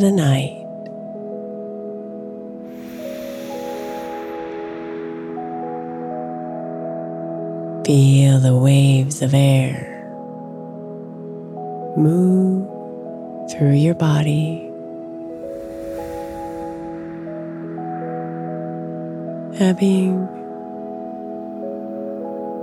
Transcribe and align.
The 0.00 0.10
night. 0.10 0.56
Feel 7.84 8.40
the 8.40 8.56
waves 8.56 9.20
of 9.20 9.34
air 9.34 9.90
move 11.96 12.66
through 13.50 13.74
your 13.74 13.94
body 13.94 14.70
ebbing 19.60 20.26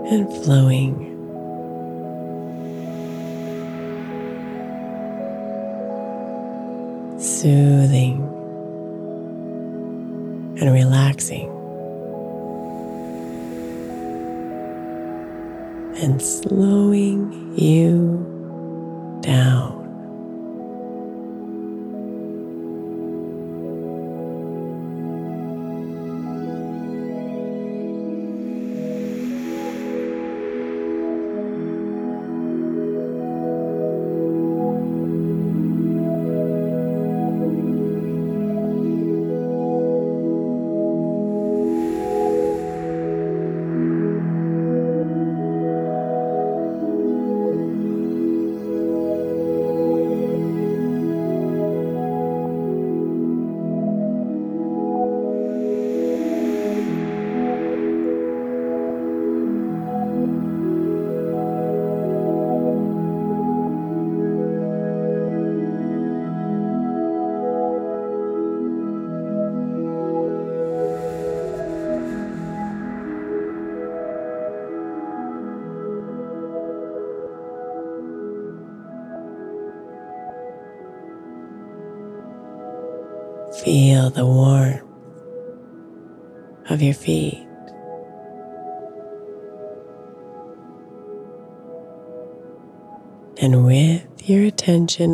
and 0.10 0.28
flowing. 0.44 1.17
Soothing 7.38 8.18
and 10.60 10.74
relaxing. 10.74 11.48
And 16.02 16.20
slowing 16.20 17.54
you 17.56 19.20
down. 19.22 19.77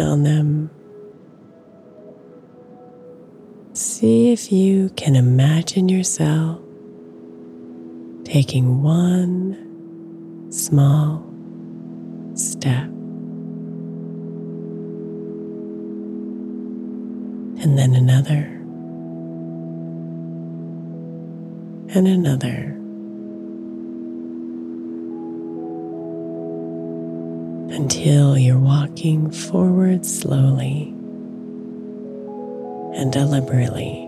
On 0.02 0.24
them, 0.24 0.70
see 3.74 4.32
if 4.32 4.52
you 4.52 4.90
can 4.96 5.16
imagine 5.16 5.90
yourself 5.90 6.60
taking 8.24 8.82
one 8.82 10.52
small 10.52 11.24
step. 12.36 12.94
and 17.64 17.78
then 17.78 17.96
another, 17.96 18.44
and 21.96 22.08
another. 22.08 22.83
Until 27.74 28.38
you're 28.38 28.60
walking 28.60 29.32
forward 29.32 30.06
slowly 30.06 30.94
and 32.96 33.12
deliberately. 33.12 34.00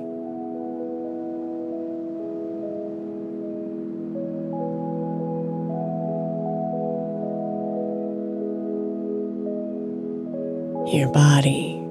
Your 10.96 11.12
body 11.12 11.82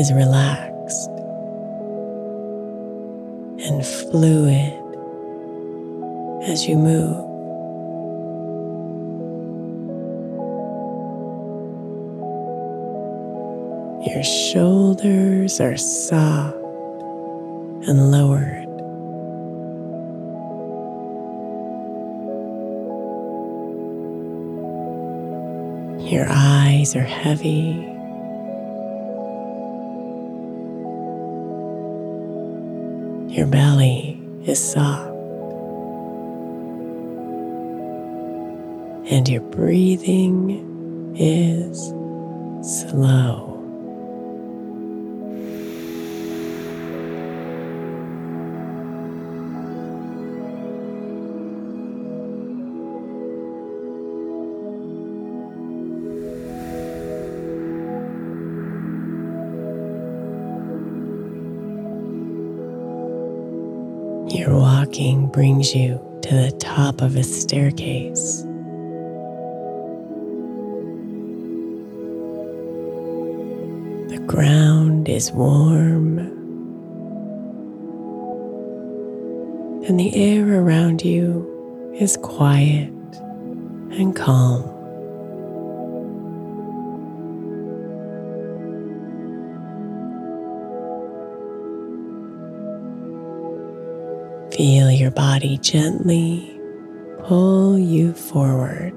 is 0.00 0.12
relaxed 0.12 1.08
and 3.64 3.86
fluid 3.86 4.72
as 6.48 6.66
you 6.66 6.76
move. 6.76 7.31
Your 14.12 14.24
shoulders 14.24 15.58
are 15.60 15.76
soft 15.76 16.56
and 17.88 18.10
lowered. 18.10 18.68
Your 26.10 26.26
eyes 26.28 26.94
are 26.94 27.00
heavy 27.00 27.88
Your 33.32 33.46
belly 33.46 34.20
is 34.44 34.62
soft. 34.62 35.08
And 39.10 39.26
your 39.26 39.40
breathing 39.40 41.14
is 41.16 41.94
slow. 42.60 43.51
Brings 65.62 65.76
you 65.76 66.00
to 66.22 66.34
the 66.34 66.50
top 66.58 67.00
of 67.02 67.14
a 67.14 67.22
staircase. 67.22 68.42
The 74.08 74.18
ground 74.26 75.08
is 75.08 75.30
warm, 75.30 76.18
and 79.86 80.00
the 80.00 80.12
air 80.16 80.60
around 80.60 81.04
you 81.04 81.94
is 81.96 82.16
quiet 82.16 82.90
and 83.92 84.16
calm. 84.16 84.71
Feel 94.62 94.92
your 94.92 95.10
body 95.10 95.58
gently 95.58 96.56
pull 97.24 97.76
you 97.76 98.12
forward 98.12 98.94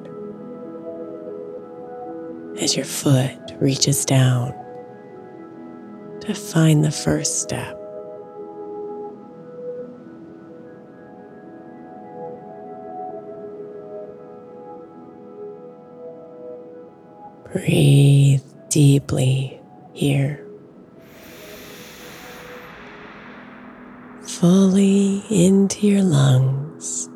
as 2.62 2.76
your 2.76 2.86
foot 2.86 3.36
reaches 3.60 4.06
down 4.06 4.54
to 6.22 6.36
find 6.36 6.86
the 6.86 6.92
first 6.92 7.42
step. 7.42 7.76
Breathe 17.52 18.44
deeply 18.70 19.60
here. 19.94 20.45
Fully 24.40 25.24
into 25.30 25.88
your 25.88 26.04
lungs, 26.04 27.08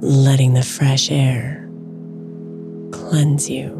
letting 0.00 0.54
the 0.54 0.62
fresh 0.62 1.10
air 1.10 1.68
cleanse 2.90 3.50
you. 3.50 3.77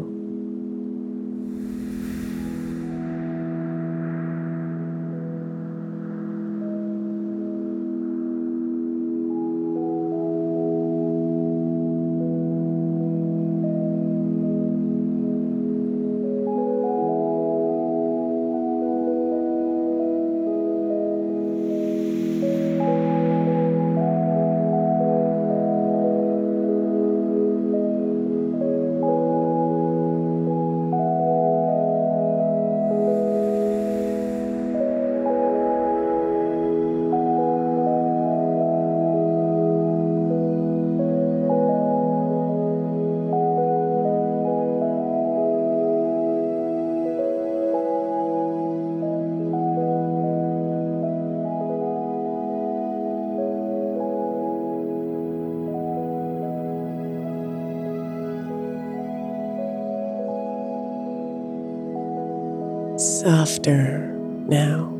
Softer 62.99 63.99
now. 64.47 64.93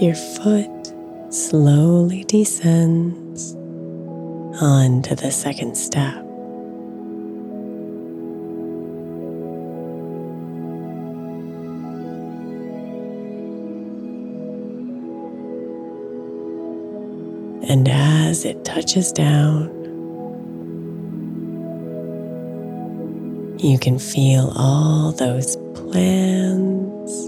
Your 0.00 0.16
foot 0.16 0.92
slowly 1.30 2.24
descends 2.24 3.54
onto 4.60 5.14
the 5.14 5.30
second 5.30 5.76
step. 5.76 6.24
And 17.68 17.88
as 17.88 18.44
it 18.44 18.64
touches 18.64 19.12
down, 19.12 19.77
you 23.58 23.76
can 23.78 23.98
feel 23.98 24.52
all 24.54 25.10
those 25.10 25.56
plans 25.74 27.26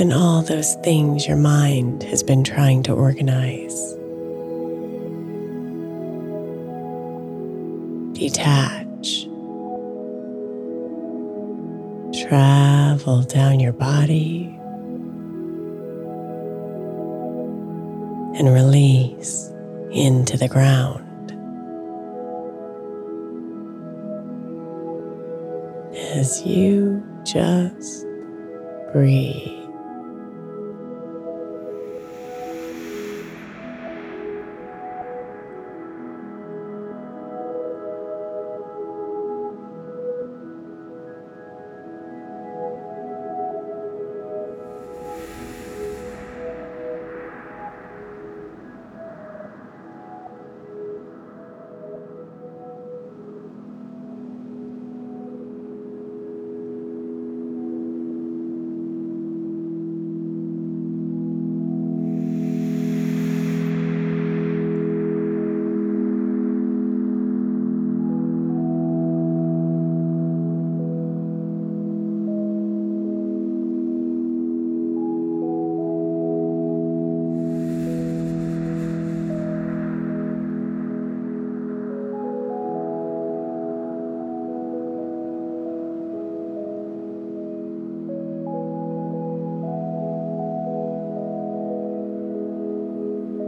and 0.00 0.12
all 0.12 0.40
those 0.42 0.74
things 0.76 1.28
your 1.28 1.36
mind 1.36 2.02
has 2.02 2.22
been 2.22 2.42
trying 2.42 2.82
to 2.82 2.92
organize. 2.94 3.92
Detach. 8.18 9.28
Travel 12.26 13.22
down 13.22 13.60
your 13.60 13.72
body 13.72 14.46
and 18.38 18.52
release 18.52 19.50
into 19.90 20.38
the 20.38 20.48
ground. 20.48 21.01
As 26.22 26.46
you 26.46 27.02
just 27.24 28.06
breathe. 28.92 29.61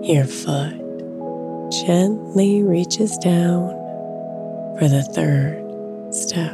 Your 0.05 0.27
foot 0.27 0.75
gently 1.71 2.63
reaches 2.63 3.17
down 3.17 3.71
for 4.79 4.87
the 4.87 5.03
third 5.03 6.15
step. 6.15 6.53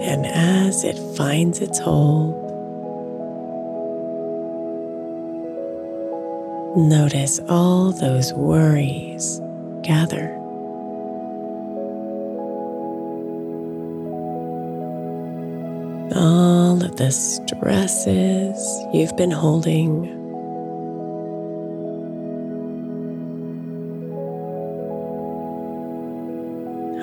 And 0.00 0.24
as 0.24 0.82
it 0.82 0.98
finds 1.14 1.60
its 1.60 1.78
hold, 1.78 2.32
notice 6.74 7.38
all 7.50 7.92
those 7.92 8.32
worries 8.32 9.42
gather. 9.82 10.43
All 16.14 16.84
of 16.84 16.96
the 16.96 17.10
stresses 17.10 18.86
you've 18.92 19.16
been 19.16 19.30
holding. 19.30 20.12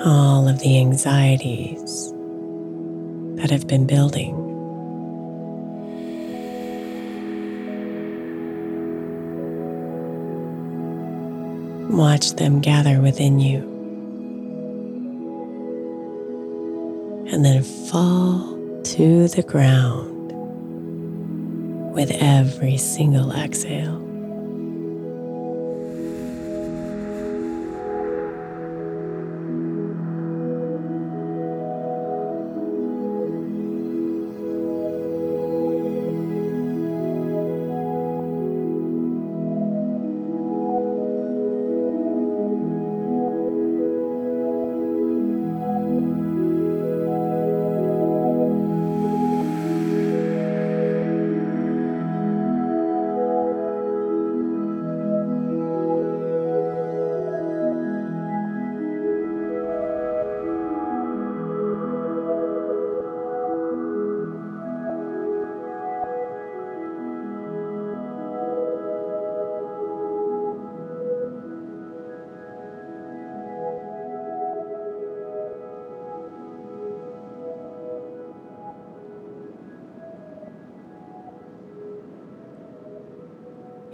All 0.06 0.48
of 0.48 0.60
the 0.60 0.80
anxieties 0.80 2.14
that 3.36 3.52
have 3.52 3.68
been 3.68 3.86
building. 3.86 4.38
Watch 11.90 12.34
them 12.34 12.62
gather 12.62 13.02
within 13.02 13.40
you 13.40 13.72
and 17.32 17.46
then 17.46 17.64
fall 17.64 18.51
to 18.84 19.28
the 19.28 19.44
ground 19.44 20.32
with 21.94 22.10
every 22.12 22.78
single 22.78 23.32
exhale. 23.32 24.11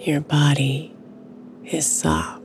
Your 0.07 0.21
body 0.21 0.95
is 1.65 1.85
soft, 1.85 2.41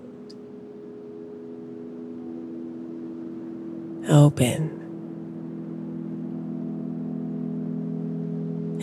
open, 4.09 4.81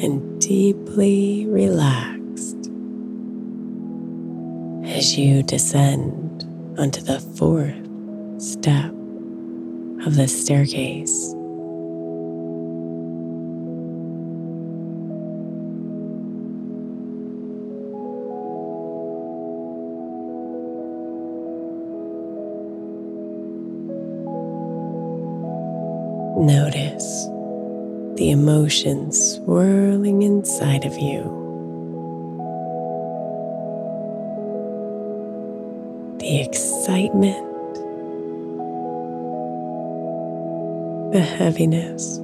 and 0.02 0.40
deeply 0.40 1.46
relaxed 1.48 2.72
as 4.86 5.18
you 5.18 5.44
descend 5.44 6.46
onto 6.80 7.02
the 7.02 7.20
fourth 7.20 7.76
step 8.42 8.92
of 10.06 10.16
the 10.16 10.30
staircase. 10.30 11.36
Emotions 28.70 29.38
swirling 29.38 30.22
inside 30.22 30.86
of 30.86 30.96
you. 31.00 31.24
The 36.20 36.42
excitement, 36.42 37.74
the 41.14 41.20
heaviness, 41.20 42.20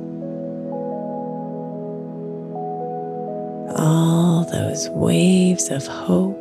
all 3.75 4.45
those 4.51 4.87
waves 4.91 5.71
of 5.71 5.87
hope, 5.87 6.39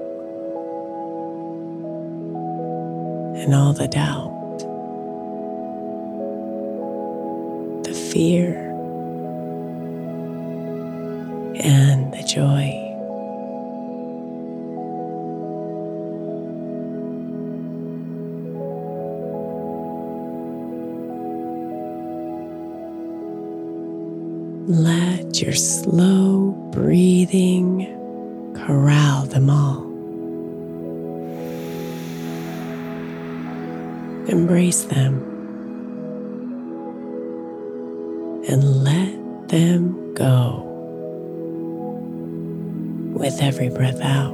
and 3.38 3.54
all 3.54 3.72
the 3.72 3.88
doubt, 3.88 4.58
the 7.84 7.94
fear, 8.12 8.63
and 11.64 12.12
the 12.12 12.22
joy. 12.22 12.80
Let 24.66 25.40
your 25.40 25.54
slow 25.54 26.50
breathing 26.70 27.86
corral 28.54 29.24
them 29.24 29.48
all. 29.48 29.82
Embrace 34.28 34.84
them 34.84 35.22
and 38.48 38.84
let 38.84 39.48
them 39.48 40.14
go 40.14 40.63
with 43.34 43.42
every 43.42 43.68
breath 43.68 44.00
out. 44.00 44.33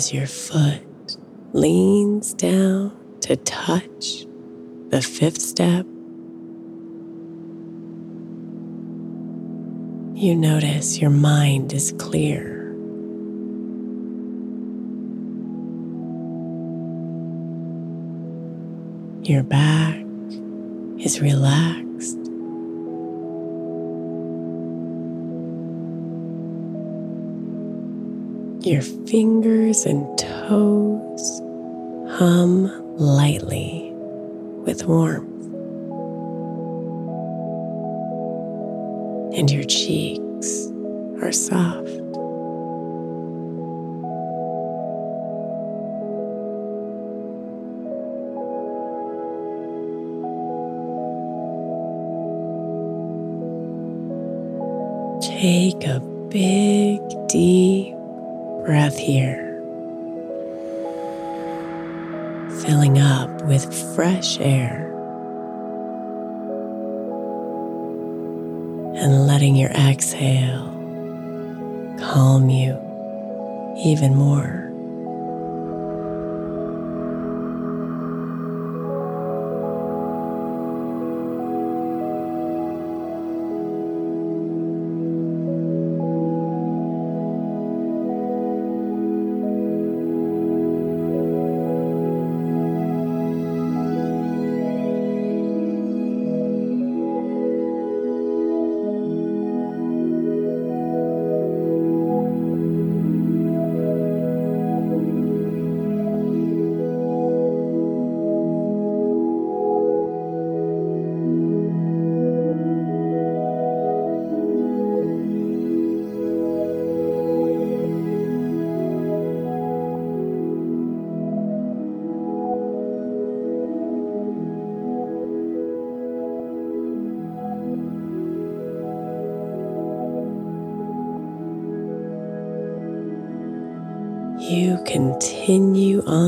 As 0.00 0.14
your 0.14 0.26
foot 0.26 1.18
leans 1.52 2.32
down 2.32 2.90
to 3.20 3.36
touch 3.36 4.24
the 4.88 5.02
fifth 5.02 5.42
step, 5.42 5.84
you 10.16 10.34
notice 10.34 10.98
your 11.02 11.10
mind 11.10 11.74
is 11.74 11.92
clear. 11.98 12.70
Your 19.22 19.42
back 19.42 20.02
is 20.98 21.20
relaxed. 21.20 21.79
Your 28.70 28.82
fingers 28.82 29.84
and 29.84 30.06
toes 30.16 31.40
hum 32.16 32.70
lightly 32.98 33.90
with 34.64 34.84
warmth. 34.84 35.26
And 39.36 39.50
your 39.50 39.64
cheeks 39.64 40.68
are 41.20 41.32
soft. 41.32 41.88
Take 55.20 55.84
a 55.88 55.98
big, 56.30 57.00
deep 57.26 57.99
breath 58.64 58.96
here, 58.96 59.58
filling 62.62 62.98
up 62.98 63.30
with 63.42 63.72
fresh 63.94 64.38
air 64.40 64.86
and 68.96 69.26
letting 69.26 69.56
your 69.56 69.70
exhale 69.70 70.66
calm 71.98 72.50
you 72.50 72.78
even 73.82 74.14
more. 74.14 74.69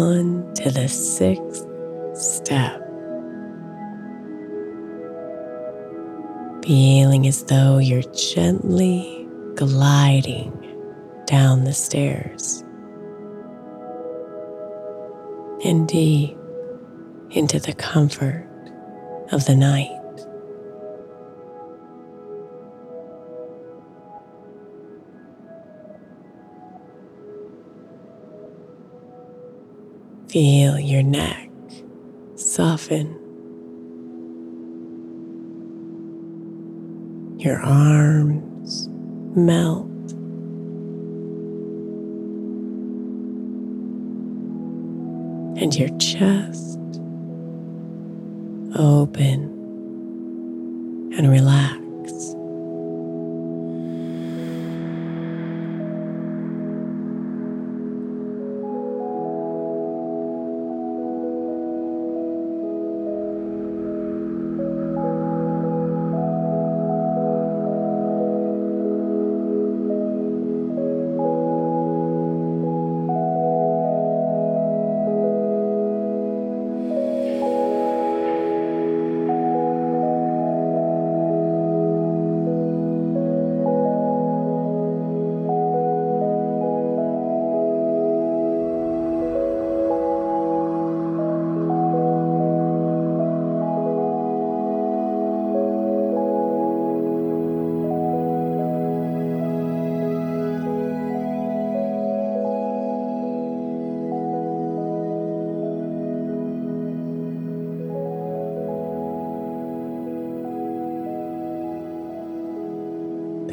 On 0.02 0.52
to 0.54 0.70
the 0.70 0.88
sixth 0.88 1.66
step, 2.14 2.80
feeling 6.64 7.26
as 7.26 7.44
though 7.44 7.78
you're 7.78 8.02
gently 8.12 9.28
gliding 9.54 10.50
down 11.26 11.64
the 11.64 11.72
stairs 11.72 12.64
and 15.64 15.86
deep 15.86 16.36
into 17.30 17.60
the 17.60 17.72
comfort 17.72 18.46
of 19.30 19.46
the 19.46 19.54
night. 19.54 20.01
Feel 30.32 30.80
your 30.80 31.02
neck 31.02 31.50
soften, 32.36 33.06
your 37.38 37.60
arms 37.60 38.88
melt. 39.36 39.90
and 45.60 45.76
your 45.76 45.90
chest 45.98 46.78
open 48.74 49.50
and 51.14 51.30
relax. 51.30 51.81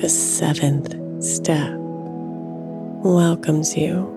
The 0.01 0.07
seventh 0.07 0.95
step 1.21 1.73
welcomes 3.03 3.75
you 3.75 4.07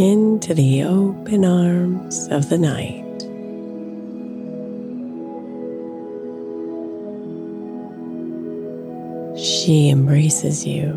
into 0.00 0.52
the 0.52 0.82
open 0.82 1.44
arms 1.44 2.26
of 2.32 2.48
the 2.48 2.58
night. 2.58 3.04
She 9.38 9.88
embraces 9.88 10.66
you 10.66 10.94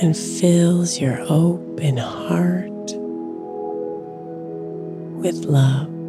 and 0.00 0.16
fills 0.16 0.98
your 0.98 1.20
open 1.28 1.98
heart 1.98 2.70
with 5.20 5.44
love. 5.44 5.99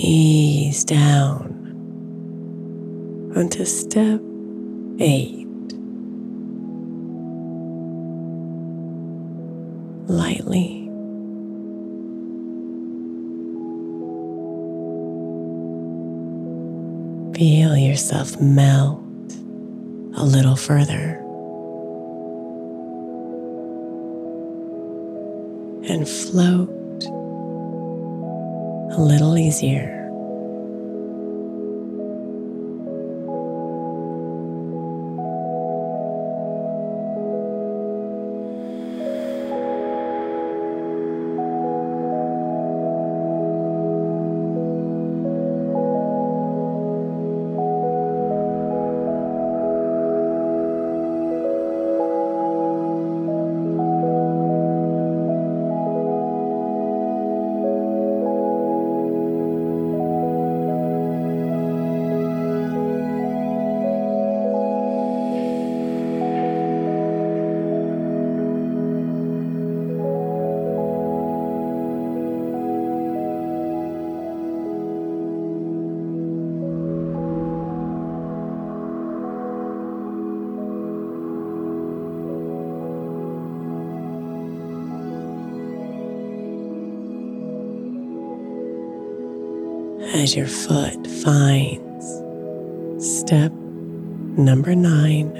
Ease 0.00 0.84
down 0.84 1.58
onto 3.34 3.64
step 3.64 4.20
eight. 5.00 5.48
Lightly. 10.06 10.84
Feel 17.36 17.76
yourself 17.76 18.40
melt 18.40 19.02
a 20.14 20.24
little 20.24 20.54
further. 20.54 21.16
And 25.90 26.08
float 26.08 26.67
a 28.98 29.00
little 29.00 29.38
easier. 29.38 29.97
As 90.28 90.36
your 90.36 90.46
foot 90.46 91.06
finds 91.24 92.06
step 93.02 93.50
number 94.36 94.74
nine. 94.74 95.34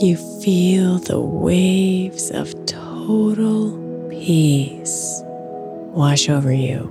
You 0.00 0.16
feel 0.42 0.98
the 1.00 1.20
waves 1.20 2.30
of 2.30 2.54
total 2.64 3.76
peace 4.08 5.20
wash 5.92 6.30
over 6.30 6.50
you. 6.50 6.88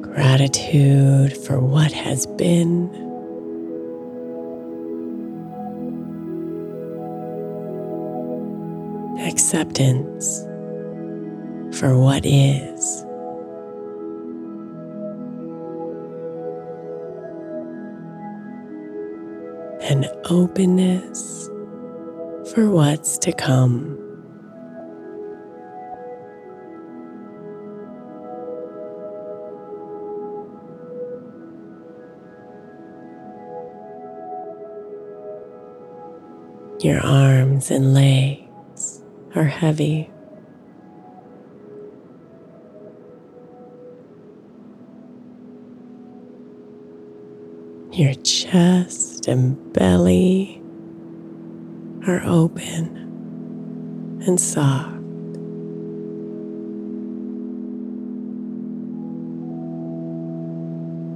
Gratitude 0.00 1.36
for 1.36 1.60
what 1.60 1.92
has 1.92 2.24
been 2.24 3.07
acceptance 9.28 10.40
for 11.78 11.96
what 11.98 12.24
is. 12.24 13.04
and 19.88 20.06
openness 20.28 21.46
for 22.52 22.68
what's 22.68 23.16
to 23.16 23.32
come. 23.32 23.96
Your 36.80 37.00
arms 37.00 37.70
and 37.70 37.94
legs 37.94 38.37
are 39.38 39.44
heavy. 39.44 40.10
Your 47.92 48.14
chest 48.14 49.28
and 49.28 49.72
belly 49.72 50.60
are 52.08 52.20
open 52.24 52.96
and 54.26 54.40
soft. 54.40 54.96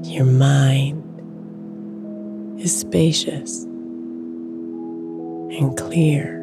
Your 0.09 0.27
mind 0.27 1.03
is 2.61 2.79
spacious 2.79 3.65
and 5.55 5.77
clear. 5.77 6.42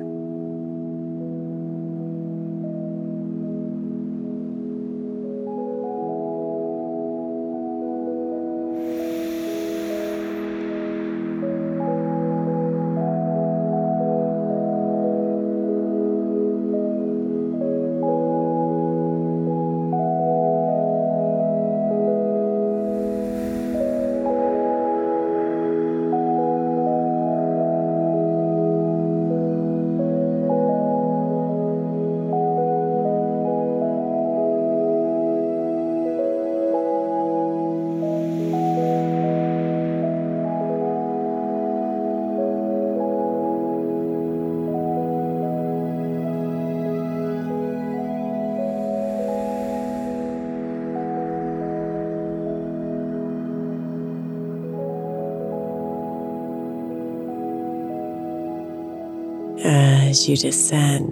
As 60.20 60.28
you 60.28 60.36
descend 60.36 61.08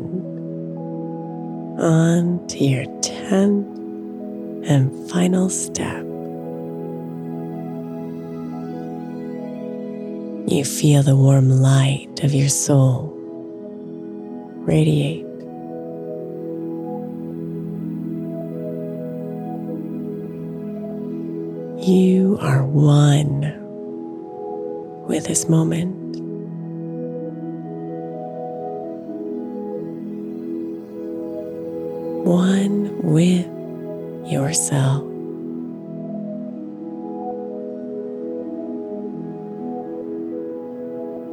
on 1.80 2.46
to 2.48 2.58
your 2.58 2.84
tenth 3.02 3.66
and 4.68 5.10
final 5.10 5.50
step. 5.50 6.04
You 10.52 10.66
feel 10.66 11.04
the 11.04 11.16
warm 11.16 11.50
light 11.50 12.22
of 12.24 12.34
your 12.34 12.50
soul 12.50 13.14
radiate. 14.66 15.24
You 21.88 22.38
are 22.42 22.66
one 22.66 23.54
with 25.08 25.28
this 25.28 25.48
moment. 25.48 26.07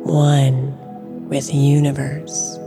One 0.04 1.28
with 1.30 1.46
the 1.48 1.56
universe. 1.56 2.58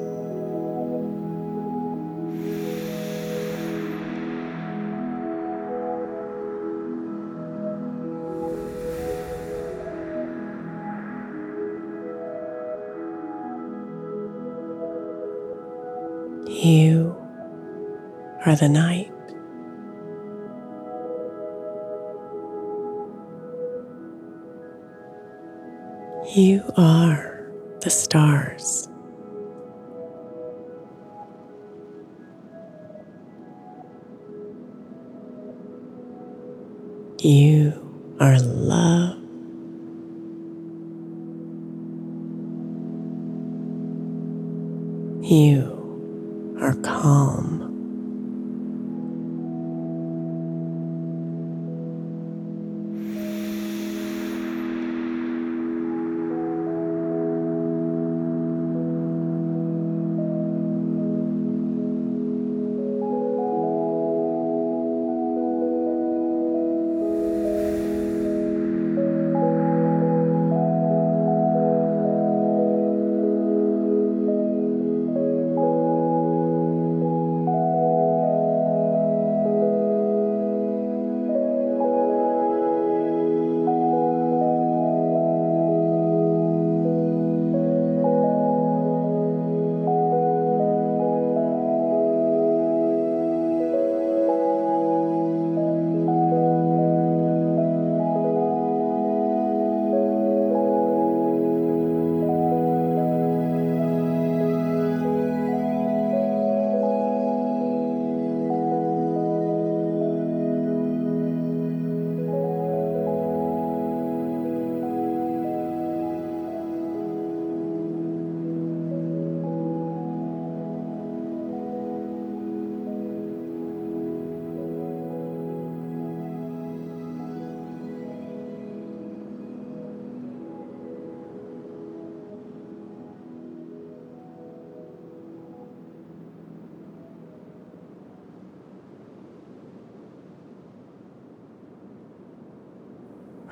You 16.50 17.16
are 18.46 18.56
the 18.56 18.68
night. 18.68 19.12
You 26.36 26.62
are 26.76 27.17
the 27.88 27.92
stars. 27.92 28.90
You 37.24 37.87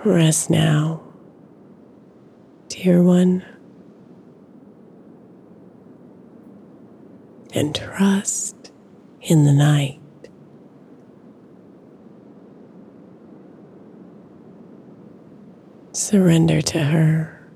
Rest 0.05 0.51
now, 0.51 1.01
dear 2.67 3.01
one, 3.01 3.43
and 7.55 7.73
trust 7.73 8.71
in 9.21 9.45
the 9.45 9.51
night. 9.51 9.99
Surrender 15.91 16.61
to 16.61 16.83
her 16.83 17.49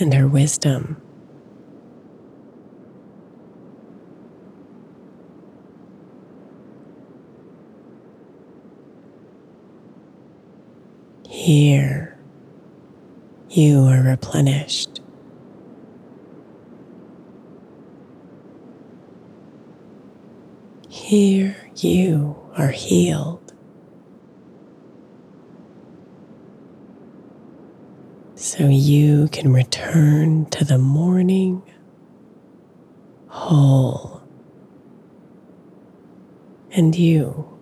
and 0.00 0.12
her 0.12 0.26
wisdom 0.26 1.00
Here, 11.46 12.18
you 13.48 13.84
are 13.84 14.02
replenished. 14.02 15.00
Here, 20.88 21.56
you 21.76 22.34
are 22.56 22.72
healed. 22.72 23.52
So 28.34 28.66
you 28.66 29.28
can 29.28 29.52
return 29.52 30.46
to 30.46 30.64
the 30.64 30.78
morning 30.78 31.62
whole. 33.28 34.20
And 36.72 36.96
you, 36.96 37.56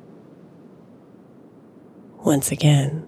once 2.24 2.50
again. 2.50 3.06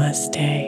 Namaste. 0.00 0.59